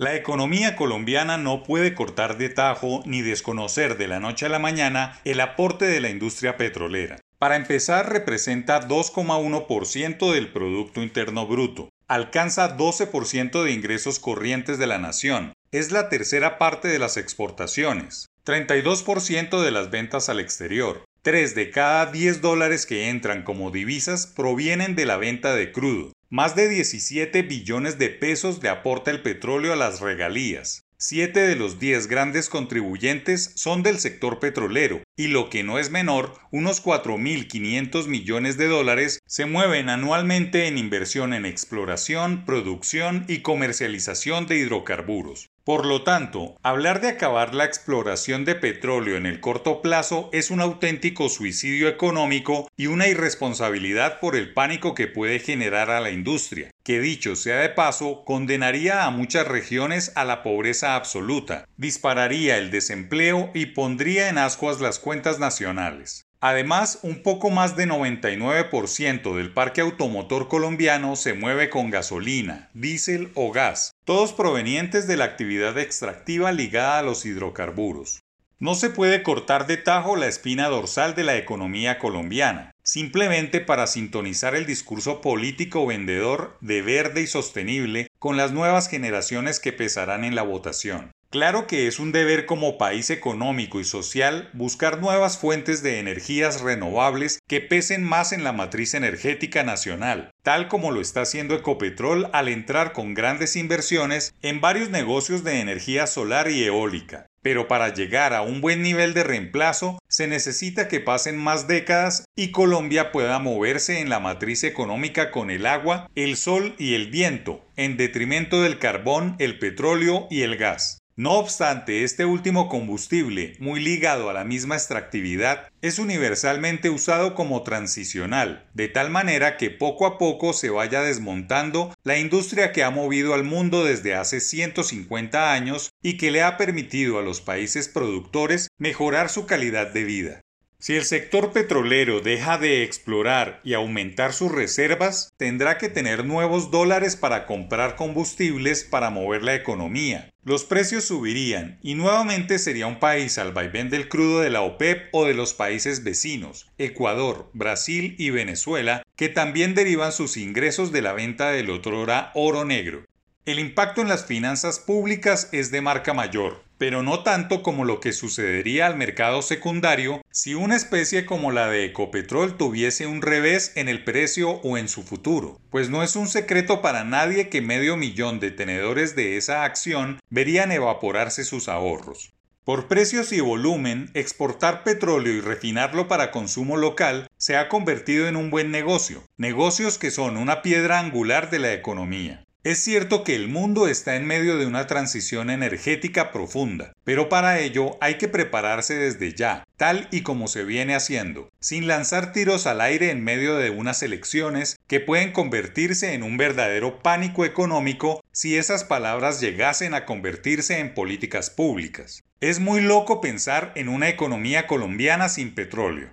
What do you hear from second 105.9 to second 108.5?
solar y eólica. Pero para llegar a